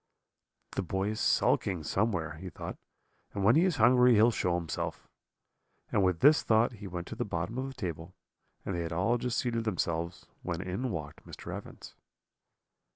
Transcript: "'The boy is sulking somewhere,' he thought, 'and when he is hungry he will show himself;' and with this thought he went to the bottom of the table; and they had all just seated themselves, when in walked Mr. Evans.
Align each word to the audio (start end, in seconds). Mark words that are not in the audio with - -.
"'The 0.71 0.81
boy 0.81 1.09
is 1.09 1.19
sulking 1.19 1.83
somewhere,' 1.83 2.37
he 2.37 2.49
thought, 2.49 2.75
'and 3.35 3.43
when 3.43 3.55
he 3.55 3.65
is 3.65 3.75
hungry 3.75 4.15
he 4.15 4.21
will 4.23 4.31
show 4.31 4.55
himself;' 4.55 5.07
and 5.91 6.03
with 6.03 6.21
this 6.21 6.41
thought 6.41 6.71
he 6.71 6.87
went 6.87 7.05
to 7.05 7.13
the 7.13 7.23
bottom 7.23 7.59
of 7.59 7.67
the 7.67 7.73
table; 7.75 8.15
and 8.65 8.73
they 8.73 8.81
had 8.81 8.91
all 8.91 9.19
just 9.19 9.37
seated 9.37 9.63
themselves, 9.63 10.25
when 10.41 10.59
in 10.59 10.89
walked 10.89 11.23
Mr. 11.27 11.55
Evans. 11.55 11.93